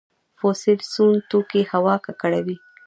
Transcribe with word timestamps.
فوسیل 0.39 0.79
سون 0.91 1.11
توکي 1.29 1.61
هوا 1.71 1.95
ککړوي 2.05 2.57